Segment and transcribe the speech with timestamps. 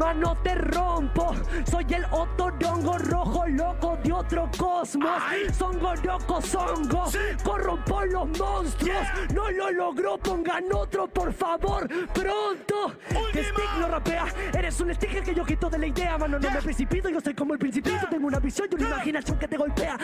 [0.00, 1.34] Mano, te rompo.
[1.70, 5.22] Soy el otorongo rojo loco de otro cosmos.
[5.58, 7.04] Son goroco, songo.
[7.44, 9.06] Corrompo los monstruos.
[9.34, 11.86] No lo logró, pongan otro, por favor.
[12.14, 12.96] Pronto.
[13.30, 14.24] Que Stick no rapea.
[14.54, 16.38] Eres un sticker que yo quito de la idea, mano.
[16.38, 18.06] No me precipito, yo soy como el principito.
[18.08, 19.98] Tengo una visión y una imaginación que te golpea.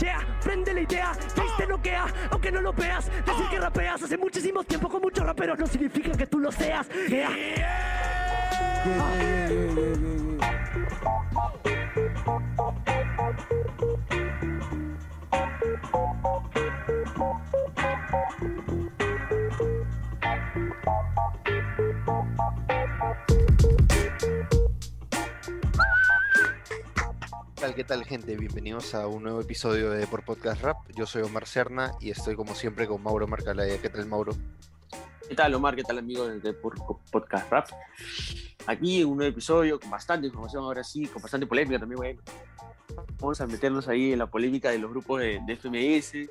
[0.00, 1.14] Yeah, prende la idea.
[1.14, 3.06] Face te noquea, aunque no lo veas.
[3.06, 6.88] Decir que rapeas hace muchísimo tiempo con muchos raperos no significa que tú lo seas.
[7.08, 8.11] Yeah.
[8.82, 8.90] ¿Qué
[27.84, 28.36] tal gente?
[28.36, 30.76] Bienvenidos a un nuevo episodio de Por Podcast Rap.
[30.96, 33.80] Yo soy Omar Serna y estoy como siempre con Mauro Marcalaya.
[33.80, 34.34] ¿Qué tal Mauro?
[35.32, 35.74] ¿Qué tal Omar?
[35.74, 37.66] ¿Qué tal amigo de Podcast Rap?
[38.66, 42.20] Aquí un nuevo episodio con bastante información ahora sí, con bastante polémica también, bueno.
[43.18, 46.28] Vamos a meternos ahí en la polémica de los grupos de, FMS.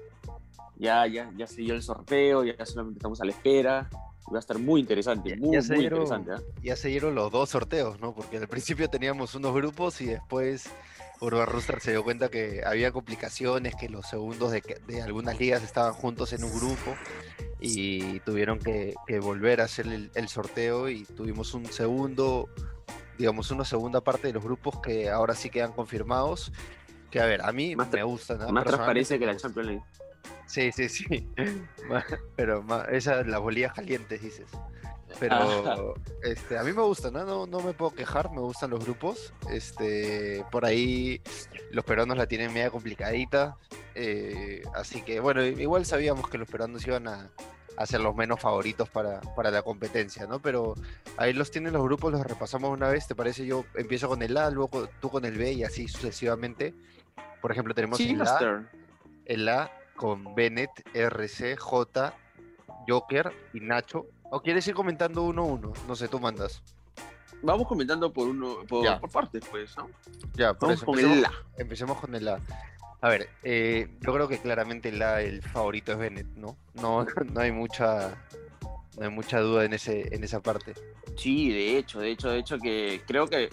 [0.76, 3.90] Ya, ya, ya se dio el sorteo, ya solamente estamos a la espera.
[4.32, 6.34] Va a estar muy interesante, muy, muy interesante.
[6.34, 6.46] ¿eh?
[6.62, 8.14] Ya se dieron los dos sorteos, ¿no?
[8.14, 10.70] Porque al principio teníamos unos grupos y después
[11.22, 15.64] Urban Rooster se dio cuenta que había complicaciones, que los segundos de, de algunas ligas
[15.64, 16.96] estaban juntos en un grupo
[17.62, 22.50] y tuvieron que, volver a hacer el, sorteo y tuvimos un segundo,
[23.20, 26.52] digamos, una segunda parte de los grupos que ahora sí quedan confirmados.
[27.12, 28.36] Que a ver, a mí me gusta.
[28.52, 29.84] Más transparencia que la Champions League.
[30.48, 31.30] Sí, sí, sí.
[32.36, 34.48] Pero esas las bolillas calientes, dices.
[35.20, 37.26] Pero este, a mí me gusta, ¿no?
[37.26, 37.46] ¿no?
[37.46, 39.34] No me puedo quejar, me gustan los grupos.
[39.50, 41.22] Este, por ahí
[41.72, 43.58] los peruanos la tienen media complicadita.
[43.96, 47.30] Eh, así que bueno, igual sabíamos que los peruanos iban a,
[47.78, 50.40] a ser los menos favoritos para, la competencia, ¿no?
[50.40, 50.76] Pero
[51.18, 53.46] ahí los tienen los grupos, los repasamos una vez, ¿te parece?
[53.46, 56.74] Yo empiezo con el A, luego tú con el B y así sucesivamente.
[57.42, 58.64] Por ejemplo, tenemos el A,
[59.26, 62.14] el A con Bennett, RC, J,
[62.88, 64.06] Joker y Nacho.
[64.30, 65.74] ¿O quieres ir comentando uno a uno?
[65.88, 66.64] No sé, tú mandas.
[67.44, 69.90] Vamos comentando por uno, por, por partes, pues, ¿no?
[70.36, 71.32] Ya, por eso, con el A.
[71.58, 72.40] Empecemos con el A.
[73.02, 76.56] A ver, eh, yo creo que claramente la, el favorito es Bennett, ¿no?
[76.76, 77.04] No,
[77.34, 78.16] no hay mucha
[78.98, 80.76] no hay mucha duda en ese en esa parte.
[81.18, 83.50] Sí, de hecho, de hecho, de hecho que creo que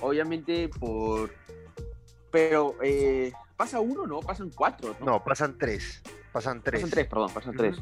[0.00, 1.32] obviamente por
[2.32, 4.20] pero eh, pasa uno, ¿no?
[4.20, 5.06] Pasan cuatro, ¿no?
[5.06, 6.02] No, pasan tres.
[6.32, 6.80] Pasan tres.
[6.80, 7.76] Pasan tres, perdón, pasan tres.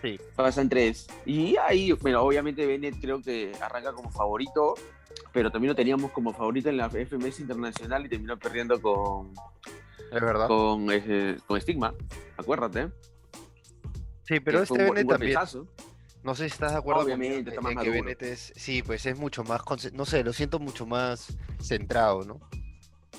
[0.00, 0.18] Sí.
[0.36, 1.06] Pasan tres.
[1.26, 4.74] Y ahí, bueno, obviamente Bennett creo que arranca como favorito,
[5.32, 9.32] pero también lo teníamos como favorito en la FMS Internacional y terminó perdiendo con,
[10.12, 10.46] es verdad.
[10.46, 11.94] Con, eh, con Stigma,
[12.36, 12.90] acuérdate.
[14.24, 15.38] Sí, pero este Bennett también.
[16.22, 18.52] No sé si estás de acuerdo Obviamente, con, en que Bennett es.
[18.56, 19.62] Sí, pues es mucho más.
[19.92, 22.40] No sé, lo siento mucho más centrado, ¿no?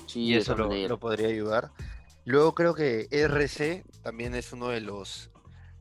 [0.06, 1.70] Sí, y eso lo, lo, podría ayudar.
[2.24, 5.30] Luego creo que RC también es uno de los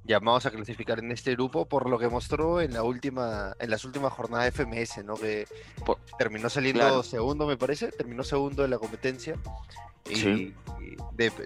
[0.03, 3.85] llamados a clasificar en este grupo por lo que mostró en la última en las
[3.85, 5.15] últimas jornadas de FMS, ¿no?
[5.15, 5.47] Que
[6.17, 9.35] terminó saliendo segundo, me parece, terminó segundo de la competencia
[10.09, 10.53] y,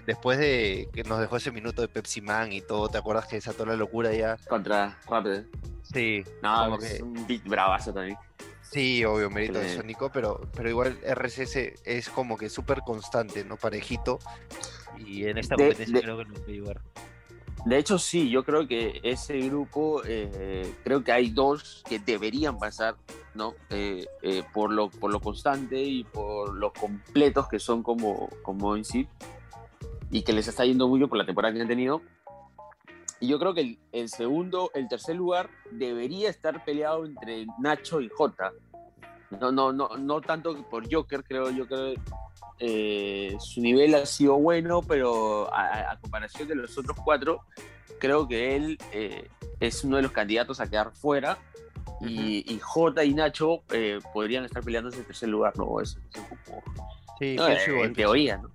[0.06, 3.40] después de que nos dejó ese minuto de Pepsi Man y todo, ¿te acuerdas que
[3.42, 4.38] toda la locura ya?
[4.48, 5.44] Contra Rapid.
[5.82, 6.24] Sí.
[6.42, 8.18] No, es un beat bravazo también.
[8.62, 13.58] Sí, obvio, mérito de Sónico, pero, pero igual RCS es como que súper constante, ¿no?
[13.58, 14.20] Parejito.
[14.98, 16.82] Y en esta competencia creo que nos puede ayudar.
[17.66, 22.58] De hecho, sí, yo creo que ese grupo, eh, creo que hay dos que deberían
[22.58, 22.96] pasar
[23.36, 23.56] ¿no?
[23.70, 28.76] Eh, eh, por, lo, por lo constante y por lo completos que son como, como
[28.76, 29.08] en sí
[30.12, 32.02] y que les está yendo mucho por la temporada que han tenido.
[33.20, 38.10] Y yo creo que el, segundo, el tercer lugar debería estar peleado entre Nacho y
[38.10, 38.52] Jota.
[39.40, 41.96] No, no, no, no tanto por Joker, creo yo que
[42.60, 47.42] eh, su nivel ha sido bueno, pero a, comparación de los otros cuatro,
[48.00, 48.78] creo que él
[49.60, 51.38] es uno de los candidatos a quedar fuera
[52.02, 55.80] y, J y Nacho eh, podrían estar peleando ese tercer lugar, ¿no?
[55.80, 55.98] Es,
[57.20, 57.86] sí, no, pienso igual.
[57.86, 58.52] En teoría, ¿no?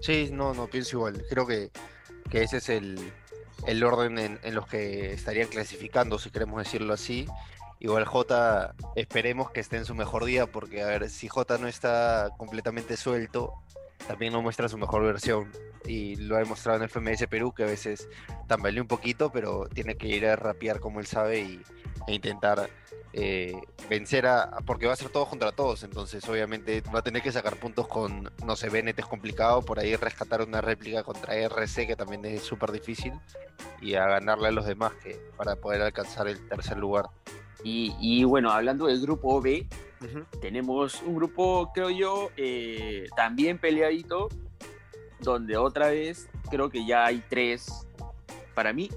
[0.00, 1.24] Sí, no, no, pienso igual.
[1.28, 1.70] Creo que,
[2.30, 2.98] que ese es el,
[3.66, 7.26] el orden en, en, los que estarían clasificando, si queremos decirlo así.
[7.80, 11.68] Igual J, esperemos que esté en su mejor día, porque a ver, si J no
[11.68, 13.52] está completamente suelto,
[14.06, 15.50] también no muestra su mejor versión.
[15.86, 18.08] Y lo ha demostrado en el FMS Perú, que a veces
[18.46, 21.62] tambaleó un poquito, pero tiene que ir a rapear como él sabe y,
[22.06, 22.70] e intentar
[23.12, 23.54] eh,
[23.88, 24.58] vencer a.
[24.66, 27.86] Porque va a ser todo contra todos, entonces obviamente va a tener que sacar puntos
[27.86, 32.24] con, no sé, Bennett es complicado, por ahí rescatar una réplica contra RC, que también
[32.24, 33.12] es súper difícil,
[33.80, 37.06] y a ganarle a los demás que para poder alcanzar el tercer lugar.
[37.64, 39.66] Y, y bueno, hablando del grupo B,
[40.40, 44.28] tenemos un grupo, creo yo, eh, también peleadito,
[45.20, 47.88] donde otra vez creo que ya hay tres,
[48.54, 48.90] para mí,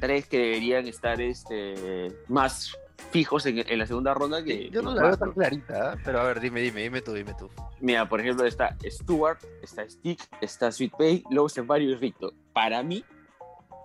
[0.00, 2.76] tres que deberían estar este, más
[3.10, 4.70] fijos en, en la segunda ronda que...
[4.70, 6.00] Yo no la veo tan clarita, ¿eh?
[6.04, 7.50] pero a ver, dime, dime, dime tú, dime tú.
[7.80, 12.32] Mira, por ejemplo, está Stuart, está Stick, está Sweet Pay, luego está Mario y Ricto.
[12.52, 13.04] Para mí,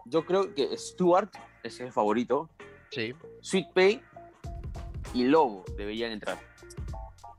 [0.05, 1.29] yo creo que Stuart
[1.61, 2.49] es el favorito,
[2.91, 3.13] Sí.
[3.41, 4.01] Sweet Pay
[5.13, 6.37] y Lobo deberían entrar.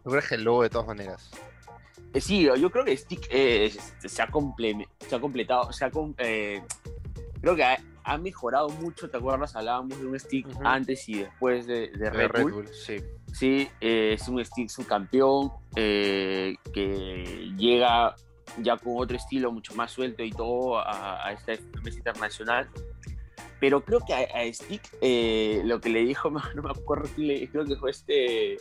[0.03, 1.31] ¿Tú crees que el lobo de todas maneras?
[2.15, 6.15] Eh, sí, yo creo que Stick eh, se, ha se ha completado, se ha com-
[6.19, 6.63] eh,
[7.41, 9.55] creo que ha, ha mejorado mucho, ¿te acuerdas?
[9.55, 12.69] Hablábamos de un Stick antes y después de, de De Red, Bull.
[12.69, 12.97] sí.
[13.33, 18.17] Sí, eh, es un Stick subcampeón eh, que llega
[18.59, 21.53] ya con otro estilo mucho más suelto y todo a, a esta
[21.85, 22.69] mesa internacional.
[23.61, 27.65] Pero creo que a, a Stick eh, lo que le dijo, no, me acuerdo, creo
[27.65, 28.57] que fue este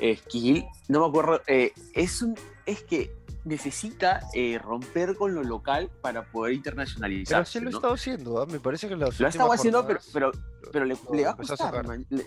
[0.00, 2.34] eh, Kiel, no me acuerdo, eh, es, un,
[2.66, 3.12] es que
[3.44, 7.58] necesita eh, romper con lo local para poder Pero internacionalizarse.
[7.58, 7.76] sí lo ¿no?
[7.76, 8.46] estado haciendo, ¿ah?
[8.46, 10.32] me parece que las Lo ha estado haciendo, pero, pero,
[10.72, 10.94] pero le,
[11.24, 11.86] va a costar.
[12.08, 12.24] Le-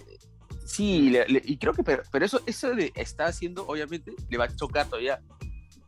[0.66, 4.46] sí, le- y creo que, pero, pero eso, eso de está haciendo, obviamente, le va
[4.46, 5.22] a chocar todavía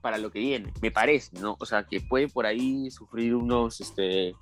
[0.02, 1.58] para lo que viene, me parece, ¿no?
[1.60, 4.34] O sea, que puede por ahí sufrir unos, este,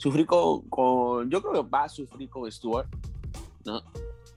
[0.00, 2.88] sufrir con, con- yo creo que va a sufrir con Stuart,
[3.66, 3.82] ¿no?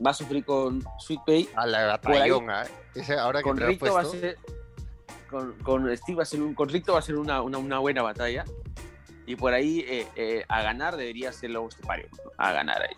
[0.06, 2.66] Va a sufrir con Sweet Pay, A la ahí- batallón, ¿ah?
[2.94, 4.38] Ese ahora que con te lo Ricto va a ser,
[5.30, 7.80] con, con Steve va a ser un, con Ricto va a ser una, una, una
[7.80, 8.44] buena batalla.
[9.26, 12.32] Y por ahí eh, eh, a ganar debería ser Lobo Estepario, ¿no?
[12.38, 12.96] a ganar ahí.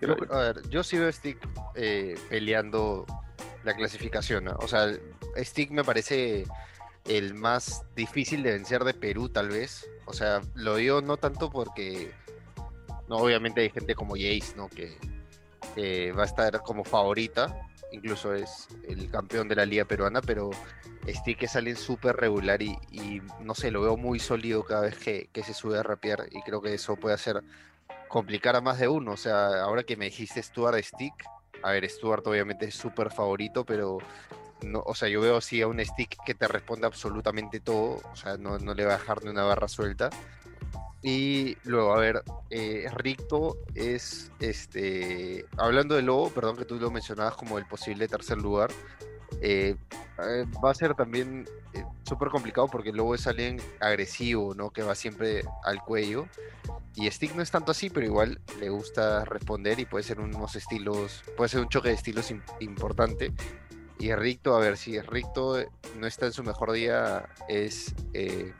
[0.00, 1.38] Yo, a ver, yo sí veo a Stick
[1.74, 3.04] eh, peleando
[3.64, 4.44] la clasificación.
[4.44, 4.52] ¿no?
[4.60, 4.86] O sea,
[5.36, 6.46] Stick me parece
[7.08, 9.88] el más difícil de vencer de Perú, tal vez.
[10.04, 12.12] O sea, lo digo no tanto porque.
[13.08, 14.68] No, obviamente hay gente como Jace, ¿no?
[14.68, 14.96] Que,
[15.74, 17.66] que va a estar como favorita.
[17.90, 20.50] Incluso es el campeón de la liga peruana, pero
[21.06, 24.98] Stick es alguien súper regular y, y, no sé, lo veo muy sólido cada vez
[24.98, 27.42] que, que se sube a rapear y creo que eso puede hacer
[28.08, 29.12] complicar a más de uno.
[29.12, 31.14] O sea, ahora que me dijiste Stuart Stick,
[31.62, 33.98] a ver, Stuart obviamente es súper favorito, pero
[34.62, 38.16] no, o sea, yo veo así a un Stick que te responde absolutamente todo, o
[38.16, 40.10] sea, no, no le va a dejar ni una barra suelta.
[41.00, 46.90] Y luego, a ver, eh, Ricto es, este, hablando de Lobo, perdón que tú lo
[46.90, 48.70] mencionabas como el posible tercer lugar,
[49.40, 49.76] eh,
[50.18, 54.70] eh, va a ser también eh, súper complicado porque Lobo es alguien agresivo, ¿no?
[54.70, 56.26] Que va siempre al cuello.
[56.96, 60.56] Y Stick no es tanto así, pero igual le gusta responder y puede ser unos
[60.56, 63.32] estilos, puede ser un choque de estilos im- importante.
[63.98, 65.56] Y Ricto, a ver, si Ricto
[65.96, 68.52] no está en su mejor día, es eh,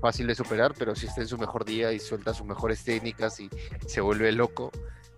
[0.00, 3.40] fácil de superar, pero si está en su mejor día y suelta sus mejores técnicas
[3.40, 3.48] y
[3.86, 4.70] se vuelve loco,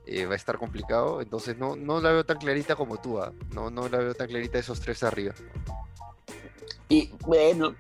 [0.06, 1.20] eh, va a estar complicado.
[1.20, 3.32] Entonces no, no la veo tan clarita como tú, ¿ah?
[3.52, 5.34] no, no la veo tan clarita esos tres arriba.
[6.88, 7.74] Y bueno,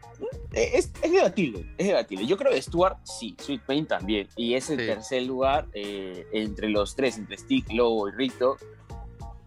[0.52, 2.26] eh, es, es debatible, es debatible.
[2.26, 4.28] Yo creo que Stuart sí, Sweet Pain también.
[4.34, 4.86] Y es el Sí.
[4.86, 8.56] tercer lugar eh, entre los tres, entre Stick, Lobo y Ricto.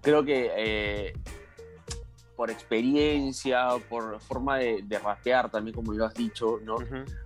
[0.01, 1.13] Creo que eh,
[2.37, 6.75] por experiencia, por forma de, de rapear también, como lo has dicho, ¿no?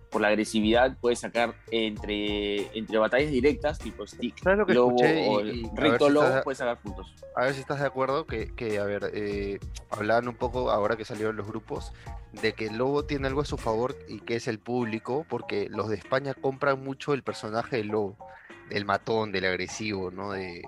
[0.10, 4.96] por la agresividad, puede sacar entre, entre batallas directas, tipo Stick, ¿Sabes lo que Lobo
[4.98, 5.40] o
[5.74, 7.13] Ricto si Lobo, estás- puede sacar puntos.
[7.34, 9.57] A ver si estás de acuerdo que, que, a ver, eh,
[9.90, 11.94] hablaban un poco ahora que salieron los grupos
[12.33, 15.69] de que el Lobo tiene algo a su favor y que es el público, porque
[15.69, 18.18] los de España compran mucho el personaje del Lobo,
[18.69, 20.31] del matón, del agresivo, ¿no?
[20.33, 20.62] De,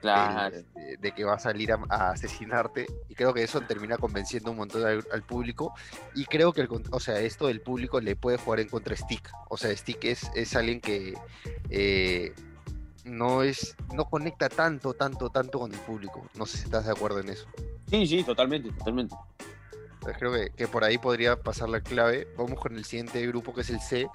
[0.00, 0.54] Claro.
[0.56, 3.96] del- de, de que va a salir a, a asesinarte y creo que eso termina
[3.98, 5.74] convenciendo un montón al, al público
[6.14, 9.28] y creo que el, o sea esto del público le puede jugar en contra Stick.
[9.48, 11.14] O sea Stick es, es alguien que
[11.70, 12.32] eh,
[13.04, 16.26] no es no conecta tanto tanto tanto con el público.
[16.34, 17.46] No sé si estás de acuerdo en eso.
[17.90, 19.16] Sí, sí, totalmente, totalmente.
[20.18, 22.28] Creo que, que por ahí podría pasar la clave.
[22.36, 24.08] Vamos con el siguiente grupo que es el C.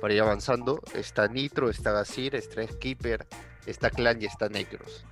[0.00, 3.26] Para ir avanzando está Nitro está Gasir está Skipper
[3.66, 5.04] está Clan y está Necros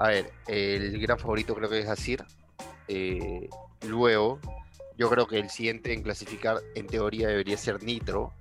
[0.00, 2.24] a ver, el gran favorito creo que es Asir.
[2.88, 3.50] Eh,
[3.86, 4.40] luego,
[4.96, 8.32] yo creo que el siguiente en clasificar en teoría debería ser Nitro.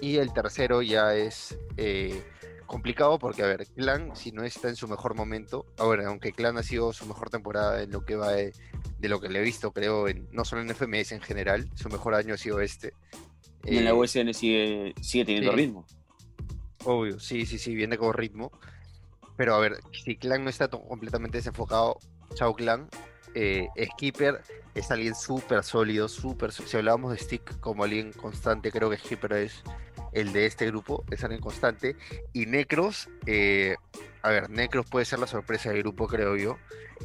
[0.00, 2.22] Y el tercero ya es eh,
[2.66, 6.58] complicado porque, a ver, Clan, si no está en su mejor momento, ahora, aunque Clan
[6.58, 8.52] ha sido su mejor temporada en lo que va de,
[9.00, 11.88] de lo que le he visto, creo, en, no solo en FMS en general, su
[11.88, 12.92] mejor año ha sido este.
[13.64, 15.56] Y en la Eh, USN sigue, sigue teniendo sí.
[15.56, 15.86] ritmo.
[16.84, 18.52] Obvio, sí, sí, sí, viene con ritmo.
[19.36, 21.98] Pero a ver, si Clan no está completamente desenfocado,
[22.34, 22.88] chao Clan.
[23.34, 24.40] Eh, Skipper
[24.74, 26.52] es alguien súper sólido, súper.
[26.52, 29.62] Si hablábamos de Stick como alguien constante, creo que Skipper es
[30.12, 31.96] el de este grupo, es alguien constante.
[32.32, 33.76] Y Necros, eh,
[34.24, 36.56] a ver, Necros puede ser la sorpresa del grupo, creo yo.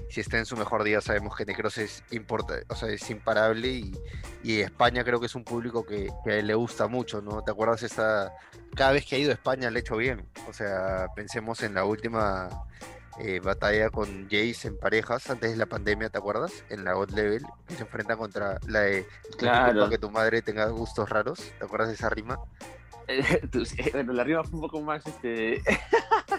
[0.10, 3.68] Si está en su mejor día, sabemos que Necros es, importa, o sea, es imparable
[3.68, 3.94] y,
[4.42, 7.44] y España creo que es un público que, que, a él le gusta mucho, ¿no?
[7.44, 8.34] ¿Te acuerdas esta...
[8.74, 10.26] Cada vez que ha ido a España le ha hecho bien.
[10.48, 12.48] O sea, pensemos en la última
[13.20, 16.64] eh, batalla con Jace en parejas antes de la pandemia, ¿te acuerdas?
[16.70, 19.06] En la God Level, que se enfrenta contra la de
[19.38, 19.90] claro.
[19.90, 22.40] que tu madre tenga gustos raros, ¿te acuerdas de esa rima?
[23.94, 25.62] bueno, la rima fue un poco más este.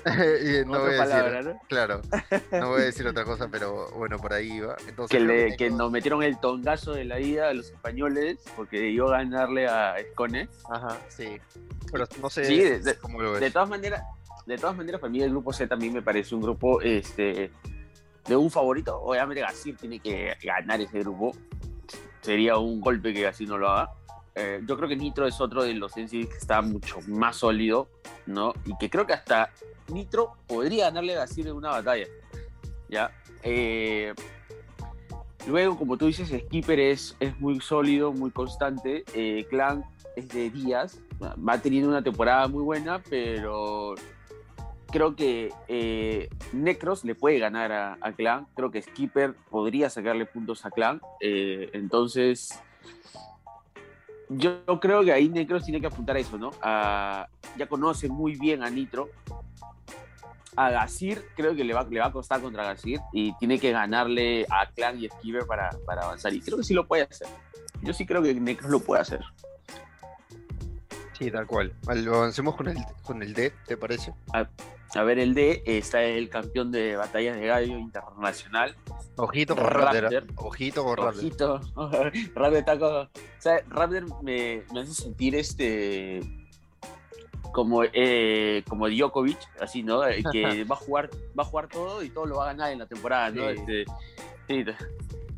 [0.66, 1.60] no voy a palabra, decir, ¿no?
[1.68, 2.00] Claro,
[2.52, 4.76] no voy a decir otra cosa, pero bueno, por ahí iba.
[4.86, 8.88] Entonces, que, le, que, nos metieron el tongazo de la ida a los españoles porque
[8.88, 10.48] iba a ganarle a Escone.
[10.70, 11.38] Ajá, sí.
[11.90, 13.40] Pero no sé sí, de, cómo lo ves.
[13.40, 14.02] De todas maneras,
[14.46, 17.50] de todas maneras, para mí el grupo C también me parece un grupo este,
[18.26, 19.00] de un favorito.
[19.00, 21.32] Obviamente Gasir tiene que ganar ese grupo.
[22.20, 23.92] Sería un golpe que Gasir no lo haga.
[24.40, 27.88] Eh, yo creo que Nitro es otro de los NCs que está mucho más sólido,
[28.26, 28.54] ¿no?
[28.64, 29.50] Y que creo que hasta
[29.88, 32.06] Nitro podría ganarle a Gasir en una batalla,
[32.88, 33.10] ¿ya?
[33.42, 34.14] Eh,
[35.46, 39.04] luego, como tú dices, Skipper es, es muy sólido, muy constante.
[39.14, 39.84] Eh, Clan
[40.16, 43.94] es de días, va teniendo una temporada muy buena, pero
[44.90, 48.46] creo que Necros le puede ganar a, Clan.
[48.56, 51.02] Creo que Skipper podría sacarle puntos a Clan.
[51.20, 52.58] Entonces,
[54.30, 56.52] yo, creo que ahí Necros tiene que apuntar a eso, ¿no?
[56.62, 59.08] A, ya conoce muy bien a Nitro.
[60.56, 63.72] A Gasir creo que le va, le va a costar contra Gasir y tiene que
[63.72, 66.32] ganarle a Clan y Skipper para, para avanzar.
[66.32, 67.28] Y creo que sí lo puede hacer.
[67.82, 69.20] Yo sí creo que Necros lo puede hacer.
[71.20, 71.74] Sí, tal cual.
[71.86, 74.14] Avancemos con el, con el D, ¿te parece?
[74.32, 74.48] A,
[74.94, 78.74] a, ver, el D está el campeón de batallas de gallo internacional.
[79.16, 80.24] Ojito con Raptor.
[80.36, 81.18] Ojito con Raptor.
[81.18, 81.60] Ojito.
[82.34, 82.92] Raptor está con...
[82.92, 86.22] O sea, Raptor me, me hace sentir este
[87.52, 90.00] como eh, como Djokovic, así, ¿no?
[90.32, 92.78] Que va a jugar va a jugar todo y todo lo va a ganar en
[92.78, 93.42] la temporada, ¿no?
[93.50, 93.58] Sí.
[93.58, 93.84] Este,
[94.48, 94.64] sí.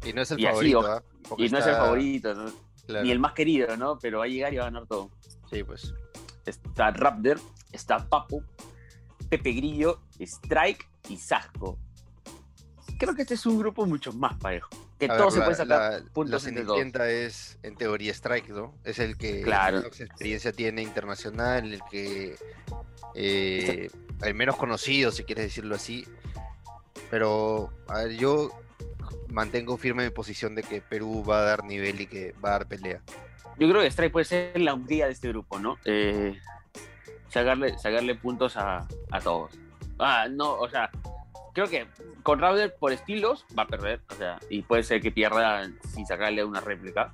[0.08, 1.34] Y no es el y favorito, así, ¿eh?
[1.38, 1.58] Y no está...
[1.58, 2.52] es el favorito, ¿no?
[2.86, 3.04] Claro.
[3.04, 3.98] Ni el más querido, ¿no?
[3.98, 5.10] Pero va a llegar y va a ganar todo.
[5.52, 5.94] Sí, pues.
[6.46, 7.38] Está Raptor,
[7.72, 8.42] está Papo,
[9.28, 11.78] Pepe Grillo, Strike y Sasco.
[12.98, 14.68] Creo que este es un grupo mucho más parejo.
[14.98, 16.78] Que A todos ver, se pueden sacar la- puntos entre todos.
[17.08, 18.74] Es, en teoría, Strike, ¿no?
[18.84, 19.78] Es el que Claro.
[19.80, 22.36] menos experiencia tiene internacional, el que.
[23.14, 23.90] eh,
[24.22, 26.06] el menos conocido, si quieres decirlo así.
[27.10, 28.50] Pero, a ver, yo
[29.28, 32.52] mantengo firme mi posición de que Perú va a dar nivel y que va a
[32.52, 33.02] dar pelea.
[33.58, 35.76] Yo creo que Strike puede ser la Hungría de este grupo, ¿no?
[35.84, 36.38] Eh,
[37.28, 39.52] sacarle, sacarle puntos a, a todos.
[39.98, 40.90] Ah, no, o sea,
[41.54, 41.86] creo que
[42.22, 46.06] con Raptor por estilos va a perder, o sea, y puede ser que pierda sin
[46.06, 47.12] sacarle una réplica.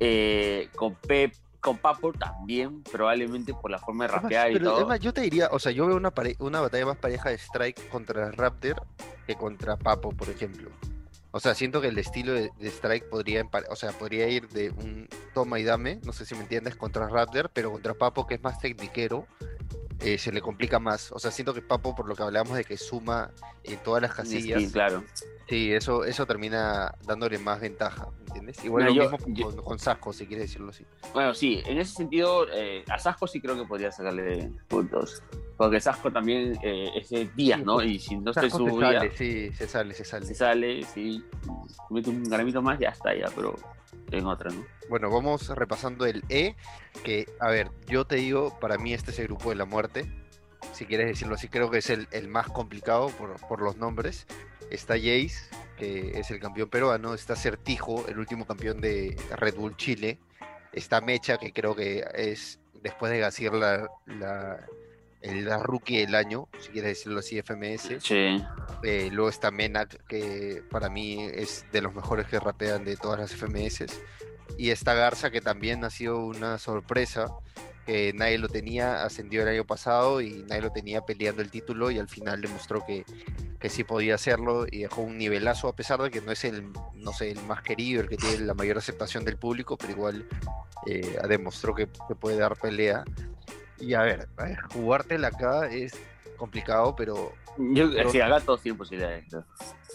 [0.00, 4.80] Eh, con Pep, con Papo también, probablemente por la forma de rapear y pero todo.
[4.82, 7.30] es más, yo te diría, o sea, yo veo una, pare- una batalla más pareja
[7.30, 8.84] de Strike contra Raptor
[9.26, 10.70] que contra Papo, por ejemplo.
[11.36, 15.08] O sea, siento que el estilo de, Strike podría, o sea, podría ir de un
[15.34, 18.42] toma y dame, no sé si me entiendes, contra Raptor, pero contra Papo, que es
[18.44, 19.26] más tecniquero,
[20.00, 21.12] eh, se le complica más.
[21.12, 23.30] O sea, siento que Papo, por lo que hablábamos de que suma
[23.62, 25.04] en todas las casillas, Sí, claro.
[25.48, 28.64] sí, eso, eso termina dándole más ventaja, ¿me entiendes?
[28.64, 30.84] Igual Mira, lo yo- mismo yo- con, con Sasco, si quieres decirlo así.
[31.12, 35.22] Bueno, sí, en ese sentido, eh, a Sasco sí creo que podría sacarle puntos.
[35.56, 37.74] Porque Sasco también eh, es de días, ¿no?
[37.74, 40.26] pues, Y si no estoy su se sale, sí, se sale, se sale.
[40.26, 41.24] se sale, sí,
[41.90, 43.54] mete un gramito más, ya está, ya, pero
[44.10, 44.64] en otra, ¿no?
[44.88, 46.56] Bueno, vamos repasando el E,
[47.02, 50.10] que, a ver, yo te digo, para mí este es el grupo de la muerte,
[50.72, 54.26] si quieres decirlo así, creo que es el, más complicado por, por los nombres.
[54.70, 55.34] Está Jace,
[55.76, 60.18] que es el campeón peruano, está Certijo, el último campeón de Red Bull Chile,
[60.72, 63.88] está Mecha, que creo que es, después de Gasir, la,
[65.24, 68.00] el- rookie del año, si quieres decirlo así, FMS.
[68.00, 68.42] Sí.
[68.82, 73.18] Eh, luego está Menak, que para mí es de los mejores que rapean de todas
[73.18, 73.86] las FMS.
[74.58, 77.28] Y está Garza, que también ha sido una sorpresa,
[77.86, 81.90] que nadie lo tenía, ascendió el año pasado y nadie lo tenía peleando el título
[81.90, 83.04] y al final demostró que,
[83.60, 86.70] que sí podía hacerlo y dejó un nivelazo a pesar de que no es el,
[86.94, 90.26] no sé, el más querido, el que tiene la mayor aceptación del público, pero igual
[90.86, 93.04] eh, demostró que, que puede dar pelea.
[93.78, 95.92] Y a ver, ver, jugártela acá es
[96.36, 99.26] complicado, pero Yo, Pero- si acá todos tienen posibilidades.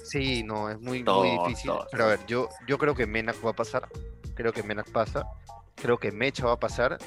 [0.03, 1.71] Sí, no, es muy, difícil.
[1.91, 3.88] Pero a ver, yo, yo creo que Menak va a pasar.
[4.33, 5.27] Creo que Menak pasa.
[5.75, 6.98] Creo que Mecha va a pasar.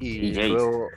[0.00, 0.88] Y, luego.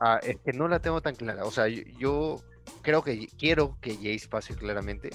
[0.00, 1.44] Ah, es que no la tengo tan clara.
[1.44, 2.36] O sea, yo, yo
[2.82, 5.10] creo que quiero que Jace pase claramente.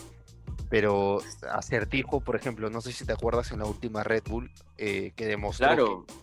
[0.70, 1.20] Pero
[1.52, 5.26] Acertijo, por ejemplo, no sé si te acuerdas en la última Red Bull eh, que
[5.26, 6.14] demostró Claro, que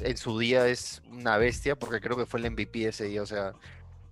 [0.00, 3.22] en su día es una bestia, porque creo que fue el MVP ese día.
[3.22, 3.52] O sea,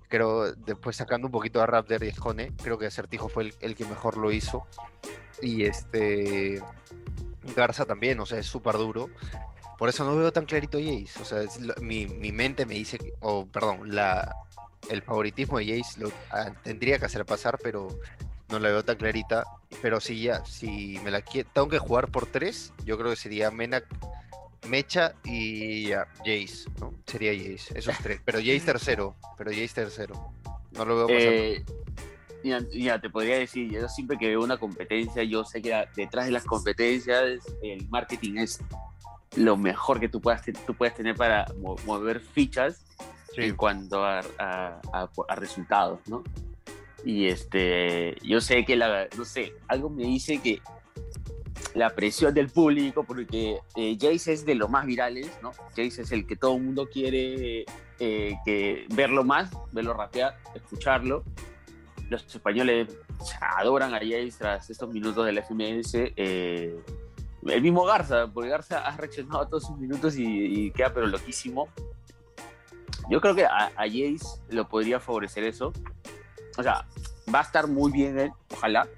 [0.08, 3.84] creo, después sacando un poquito a Raptor y Escone, creo que Acertijo fue el, que
[3.84, 4.66] mejor lo hizo.
[5.42, 6.62] Y este
[7.54, 9.10] Garza también, o sea, es súper duro.
[9.78, 11.20] Por eso no veo tan clarito Jace.
[11.20, 11.42] O sea,
[11.80, 14.34] mi, mente me dice, o perdón, la,
[14.88, 17.88] el favoritismo de Jace lo ah, tendría que hacer pasar, pero
[18.48, 19.44] no la veo tan clarita.
[19.82, 23.50] Pero si ya, si me la tengo que jugar por tres, yo creo que sería
[23.50, 23.84] Menak,
[24.68, 26.92] Mecha y Jace, ¿no?
[27.06, 28.20] Sería Jace, esos tres.
[28.24, 30.32] Pero Jace tercero, pero Jace tercero.
[30.72, 31.18] No lo veo.
[31.18, 31.64] Eh,
[32.72, 36.32] ya, te podría decir, yo siempre que veo una competencia, yo sé que detrás de
[36.32, 38.60] las competencias el marketing es
[39.36, 41.46] lo mejor que tú puedas, tú puedes tener para
[41.84, 42.84] mover fichas
[43.36, 46.22] en cuanto a, a, resultados, ¿no?
[47.04, 50.60] Y este, yo sé que la, no sé, algo me dice que
[51.76, 55.52] la presión del público, porque eh, Jace es de los más virales, ¿no?
[55.76, 57.66] Jace es el que todo el mundo quiere
[58.00, 61.22] eh, que verlo más, verlo rapear, escucharlo.
[62.08, 62.96] Los españoles
[63.58, 65.92] adoran a Jace tras estos minutos del FMS.
[66.16, 66.80] Eh,
[67.46, 71.68] el mismo Garza, porque Garza ha reaccionado a todos sus minutos y, queda pero loquísimo.
[73.10, 75.74] Yo creo que a, a Jace lo podría favorecer eso.
[76.56, 76.86] O sea,
[77.32, 78.88] va a estar muy bien él, ojalá,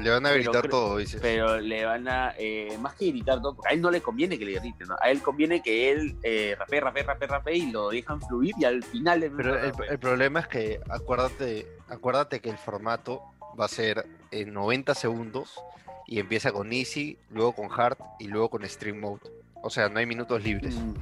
[0.00, 1.20] le van a gritar todo, dices.
[1.20, 4.38] Pero le van a, eh, más que gritar todo, porque a él no le conviene
[4.38, 4.96] que le griten, ¿no?
[5.00, 8.64] A él conviene que él eh, rapee, rapee, rapee, rapee y lo dejan fluir y
[8.64, 9.30] al final...
[9.36, 13.22] Pero el, problema es que acuérdate, acuérdate que el formato
[13.58, 15.60] va a ser en 90 segundos
[16.06, 19.30] y empieza con Easy, luego con Hard y luego con Stream Mode.
[19.62, 20.76] O sea, no hay minutos libres.
[20.76, 20.94] Mm.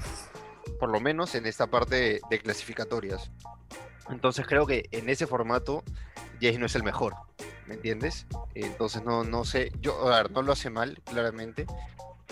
[0.81, 3.31] Por lo menos en esta parte de clasificatorias.
[4.11, 5.85] Entonces creo que en ese formato
[6.41, 7.15] Jace no es el mejor.
[7.67, 8.27] ¿Me entiendes?
[8.55, 11.67] Entonces no, no sé, yo, a ver, no lo hace mal, claramente,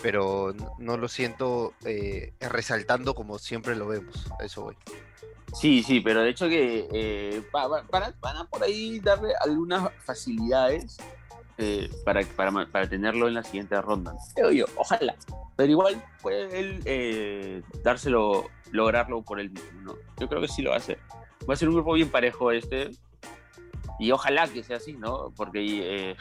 [0.02, 4.76] pero no, lo siento eh, resaltando como siempre lo vemos, eso voy.
[5.52, 10.96] Sí, sí, pero de hecho que eh, van, a por ahí darle algunas facilidades
[11.58, 14.16] eh, para, para, para, tenerlo en la siguiente ronda.
[14.34, 15.14] Pero yo, ojalá.
[15.54, 19.94] Pero igual puede él dárselo, lograrlo por él mismo, ¿no?
[20.18, 20.98] Yo creo que sí lo va a hacer.
[21.48, 22.90] Va a ser un grupo bien parejo este
[23.98, 25.32] y ojalá que sea así, ¿no?
[25.36, 26.16] Porque eh,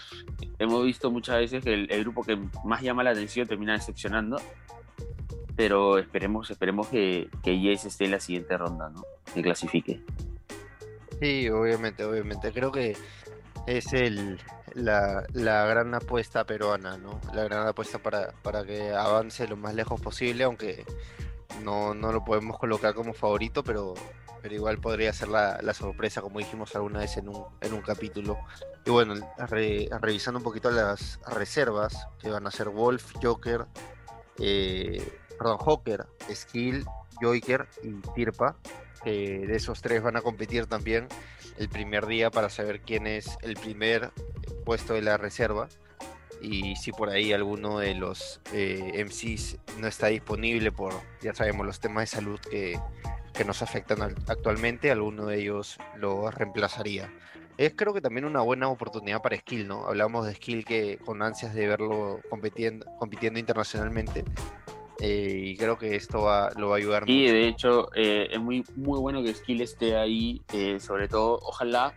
[0.60, 4.40] hemos visto muchas veces que el, grupo que más llama la atención termina decepcionando.
[5.56, 9.04] Pero esperemos, esperemos que, que Yes esté en la siguiente ronda, ¿no?
[9.34, 10.02] Que clasifique.
[11.20, 12.52] Sí, obviamente, obviamente.
[12.52, 12.98] Creo que
[13.68, 14.40] es el,
[14.74, 17.22] la, la, gran apuesta peruana, ¿no?
[17.34, 20.86] La gran apuesta para, para que avance lo más lejos posible, aunque
[21.64, 23.94] no, no lo podemos colocar como favorito, pero
[24.44, 28.38] pero igual podría ser la, sorpresa, como dijimos alguna vez en un, en un capítulo.
[28.86, 29.16] Y bueno,
[30.02, 33.66] revisando un poquito las reservas, que van a ser Wolf, Joker,
[34.40, 35.02] eh,
[35.40, 36.86] perdón, Joker, Skill,
[37.22, 38.58] Joker y Tirpa.
[39.02, 41.08] que de esos tres van a competir también
[41.58, 44.12] el primer día para saber quién es el primer
[44.66, 45.70] puesto de la reserva
[46.44, 51.66] y si por ahí alguno de los eh, MCs no está disponible por, ya sabemos,
[51.66, 52.80] los temas de salud que,
[53.34, 57.12] que nos afectan actualmente, alguno de ellos lo reemplazaría.
[57.58, 59.86] Es creo que también una buena oportunidad para Skill, ¿no?
[59.86, 64.24] Hablamos de Skill que con ansias de verlo compitiendo, compitiendo internacionalmente.
[65.00, 68.40] Eh, y creo que esto va, lo va a ayudar sí, de hecho, eh, es
[68.40, 70.42] muy, muy bueno que Skill esté ahí.
[70.54, 71.94] Eh, sobre todo, ojalá.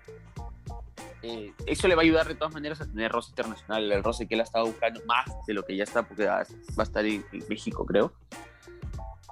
[1.66, 3.90] Eso le va a ayudar de todas maneras a tener roce internacional.
[3.90, 6.40] El roce que él ha estado buscando más de lo que ya está, porque va,
[6.40, 8.12] a estar en México, creo.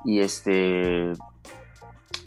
[0.04, 1.12] Y este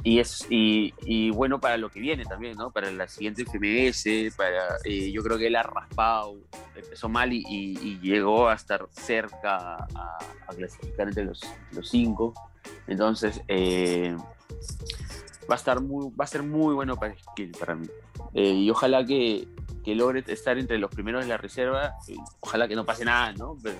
[0.03, 2.71] y es y, bueno para lo que viene también, ¿no?
[2.71, 6.37] Para la siguiente FMS, para eh, yo creo que él ha raspado,
[6.75, 10.17] empezó mal y, llegó a estar cerca a,
[10.55, 12.33] clasificar entre los, los cinco.
[12.87, 14.15] Entonces eh,
[15.49, 17.87] va a estar muy, va a ser muy bueno para mí.
[18.33, 19.47] Eh, y ojalá que,
[19.83, 21.95] que, logre estar entre los primeros de la reserva.
[22.39, 23.57] ojalá que no pase nada, ¿no?
[23.61, 23.77] Pero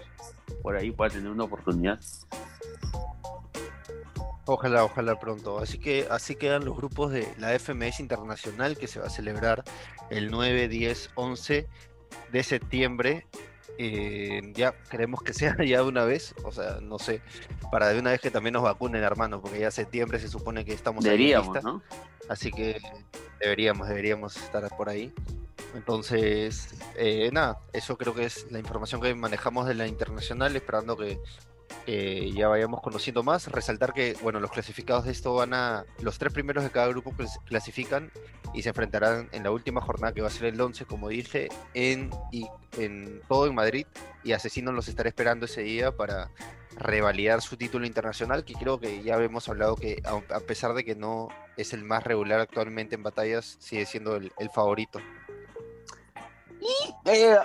[0.62, 1.99] por ahí pueda tener una oportunidad.
[4.45, 5.60] Ojalá, ojalá pronto.
[5.60, 9.65] Así que así quedan los grupos de la FMS Internacional que se va a celebrar
[10.10, 11.67] el 9, 10, 11
[12.32, 13.27] de septiembre.
[13.80, 17.22] Eh, ya queremos que sea ya de una vez, o sea, no sé,
[17.72, 20.74] para de una vez que también nos vacunen, hermano, porque ya septiembre se supone que
[20.74, 21.82] estamos deberíamos, ¿no?
[22.28, 22.82] Así que
[23.40, 25.13] deberíamos, deberíamos estar por ahí.
[25.76, 30.98] Entonces, eh, nada, eso creo que es la información que manejamos de la internacional, esperando
[30.98, 31.20] que
[31.86, 33.47] ya vayamos conociendo más.
[33.47, 35.86] Resaltar que, bueno, los clasificados de esto van a.
[36.01, 37.13] Los tres primeros de cada grupo
[37.45, 38.12] clasifican
[38.53, 41.49] y se enfrentarán en la última jornada que va a ser el 11, como dije,
[41.73, 43.86] en, y, en todo en Madrid.
[44.23, 46.30] Y Asesinos los estará esperando ese día para
[46.77, 50.95] revalidar su título internacional, que creo que ya hemos hablado que a pesar de que
[50.95, 54.99] no es el más regular actualmente en batallas, sigue siendo el, favorito.
[56.62, 57.38] Y eh,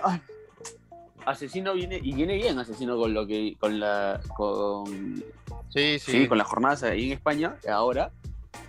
[1.27, 5.23] Asesino viene y viene bien Asesino con lo que con la con
[5.71, 6.29] sí, sí.
[6.29, 8.11] con las jornadas ahí en España ahora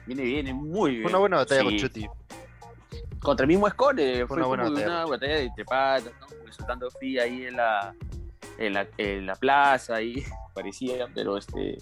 [0.05, 1.03] viene bien, muy bien.
[1.03, 2.07] Fue una buena batalla con Chuti.
[3.19, 4.85] Contra el mismo Score, fue, una buena batalla.
[4.87, 6.27] Una batalla de trepatas, ¿no?
[6.45, 7.95] Resultando free ahí en la,
[8.57, 11.77] en la, en la plaza ahí parecía, pero este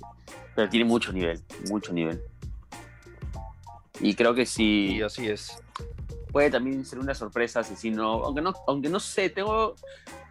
[0.56, 2.22] pero tiene mucho nivel, mucho nivel.
[4.00, 4.98] Y creo que sí.
[4.98, 5.62] Y así es.
[6.32, 9.76] Puede también ser una sorpresa asesino, aunque no, aunque no sé, tengo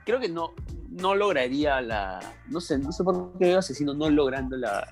[0.05, 0.55] creo que no,
[0.91, 2.21] no lograría la.
[2.49, 4.89] No sé, no sé por qué asesino no logrando la,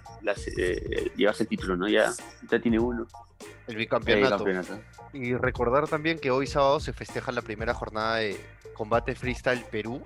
[0.57, 1.89] eh, llevarse el título, ¿no?
[1.89, 2.13] Ya,
[2.51, 3.07] ya tiene uno.
[3.67, 4.45] El bicampeonato.
[5.13, 8.39] Y recordar también que hoy sábado se festeja la primera jornada de
[8.75, 10.03] combate freestyle Perú,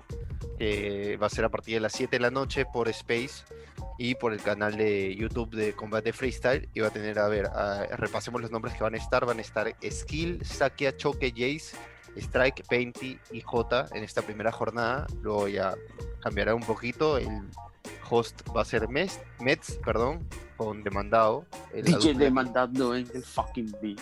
[0.57, 3.43] que va a ser a partir de las 7 de la noche por Space
[3.97, 6.67] y por el canal de YouTube de Combate Freestyle.
[6.73, 7.49] Y va a tener, a ver,
[7.97, 9.25] repasemos los nombres que van a estar.
[9.25, 11.75] Van a estar Skill, Sakia, Choque, Jace,
[12.15, 15.07] Strike, 20 y J en esta primera jornada.
[15.21, 15.75] Luego ya
[16.21, 17.17] cambiará un poquito.
[17.17, 17.49] El
[18.09, 21.45] host va a ser Mets, Mets perdón, con Demandado.
[21.73, 23.99] El DJ Demandado en el fucking beat.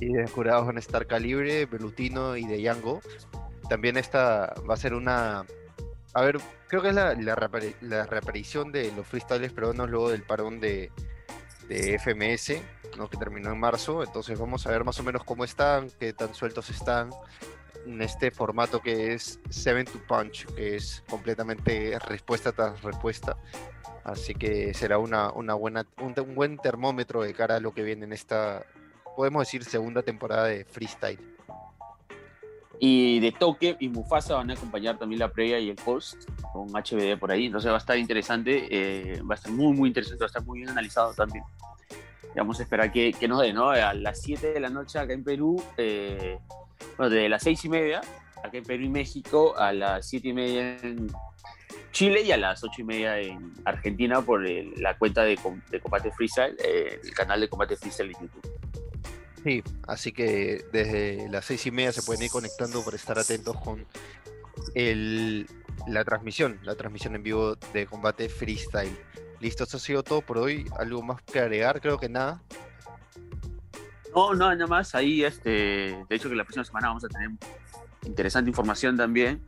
[0.00, 3.00] Y de jurados van a estar Calibre, Belutino y de Yango.
[3.68, 5.44] También esta va a ser una.
[6.14, 10.58] A ver, creo que es la, la, reaparición de los freestyles peruanos luego del parón
[10.58, 10.90] de,
[11.70, 12.60] de FMS
[13.08, 14.02] que terminó en marzo.
[14.02, 17.10] Entonces vamos a ver más o menos cómo están, qué tan sueltos están
[17.86, 23.36] en este formato que es Seven to Punch, que es completamente respuesta tras respuesta.
[24.04, 28.04] Así que será una, una buena, un, buen termómetro de cara a lo que viene
[28.04, 28.66] en esta,
[29.16, 31.29] podemos decir, segunda temporada de freestyle.
[32.82, 36.68] Y de Toque y Mufasa van a acompañar también la previa y el post con
[36.70, 37.46] HBD por ahí.
[37.46, 40.44] Entonces va a estar interesante, eh, va a estar muy, muy interesante, va a estar
[40.44, 41.44] muy bien analizado también
[42.34, 43.70] vamos a esperar que, que nos dé, ¿no?
[43.70, 46.38] A las 7 de la noche acá en Perú, eh,
[46.96, 48.00] bueno, desde las 6 y media,
[48.42, 51.10] acá en Perú y México, a las 7 y media en
[51.92, 54.42] Chile y a las 8 y media en Argentina por
[54.78, 55.38] la cuenta de,
[55.70, 58.69] de Combate Freestyle, eh, el canal de Combate Freestyle en YouTube.
[59.42, 63.56] Sí, así que desde las 6 y media se pueden ir conectando para estar atentos
[63.58, 63.86] con
[64.74, 65.46] el,
[65.86, 68.96] la transmisión, la transmisión en vivo de Combate Freestyle.
[69.40, 70.66] Listo, eso ha sido todo por hoy.
[70.78, 71.80] ¿Algo más que agregar?
[71.80, 72.42] Creo que nada.
[74.14, 74.94] No, no, nada más.
[74.94, 77.30] Ahí, este, de hecho, que la próxima semana vamos a tener
[78.04, 79.42] interesante información también.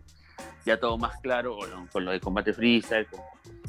[0.65, 1.59] Ya todo más claro
[1.93, 3.21] con lo, de combate freestyle, con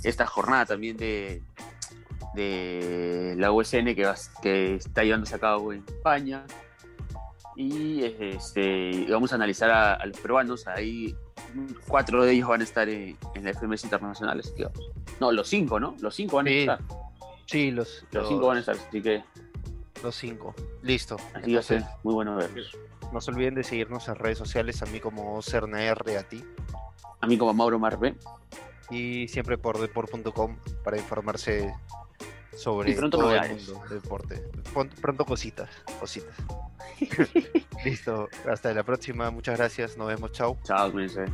[0.04, 1.42] esta jornada también de,
[2.34, 6.46] de la USN que, va, que está llevándose a cabo en España.
[7.56, 10.68] Y este, vamos a analizar a, los peruanos.
[10.68, 11.16] Ahí
[11.88, 14.40] cuatro de ellos van a estar en, en la FMS Internacional.
[14.40, 15.96] Así que vamos no, los cinco, ¿no?
[16.02, 16.80] Los cinco van a estar.
[17.46, 19.24] Sí, los, los, cinco van a estar, así que.
[20.02, 20.54] Los cinco.
[20.82, 21.18] Listo.
[21.34, 22.78] Así va a ser muy bueno verlos.
[23.12, 26.44] No se olviden de seguirnos en redes sociales, a mí como CernaR, a ti.
[27.22, 28.16] A mí como Mauro Marbe.
[28.90, 31.74] Y siempre por deport.com para informarse
[32.56, 34.44] sobre todo el mundo del deporte.
[35.02, 36.36] Pronto cositas, cositas.
[37.86, 40.58] Listo, hasta la próxima, muchas gracias, nos vemos, chao.
[40.64, 41.26] Chao, cuídense.